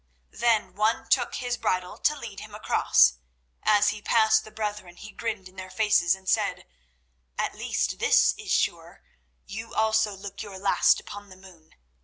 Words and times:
Then 0.31 0.73
one 0.73 1.07
took 1.09 1.35
his 1.35 1.57
bridle 1.57 1.95
to 1.99 2.17
lead 2.17 2.39
him 2.39 2.55
across. 2.55 3.19
As 3.61 3.89
he 3.89 4.01
passed 4.01 4.43
the 4.43 4.49
brethren 4.49 4.95
he 4.95 5.11
grinned 5.11 5.47
in 5.47 5.57
their 5.57 5.69
faces 5.69 6.15
and 6.15 6.27
said: 6.27 6.65
"At 7.37 7.53
least 7.53 7.99
this 7.99 8.33
is 8.35 8.51
sure, 8.51 9.03
you 9.45 9.75
also 9.75 10.15
look 10.15 10.41
your 10.41 10.57
last 10.57 10.99
upon 10.99 11.29
the 11.29 11.37
moon. 11.37 11.75